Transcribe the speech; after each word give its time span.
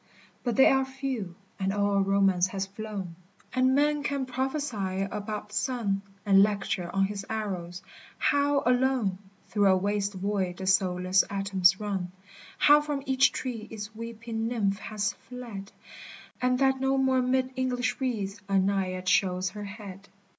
But 0.43 0.55
they 0.55 0.65
are 0.65 0.83
few, 0.83 1.35
and 1.59 1.71
all 1.71 1.99
romance 2.01 2.47
has 2.47 2.65
flown, 2.65 3.15
And 3.53 3.75
men 3.75 4.01
can 4.01 4.25
prophesy 4.25 5.03
about 5.03 5.49
the 5.49 5.53
sun, 5.55 6.01
And 6.25 6.41
lecture 6.41 6.89
on 6.91 7.05
his 7.05 7.23
arrows— 7.29 7.83
how, 8.31 8.63
alone, 8.65 9.19
Through 9.49 9.67
a 9.67 9.77
waste 9.77 10.15
void 10.15 10.57
the 10.57 10.65
soulless 10.65 11.23
atoms 11.29 11.79
run, 11.79 12.11
How 12.57 12.81
from 12.81 13.03
each 13.05 13.31
tree 13.31 13.67
its 13.69 13.93
weeping 13.95 14.47
nymph 14.47 14.79
has 14.79 15.13
(led, 15.29 15.71
And 16.41 16.57
that 16.57 16.81
no 16.81 16.97
more 16.97 17.21
'mid 17.21 17.51
English 17.55 18.01
reeds 18.01 18.41
a 18.49 18.57
Naiad 18.57 19.07
shows 19.07 19.51
her 19.51 19.65
head. 19.65 20.09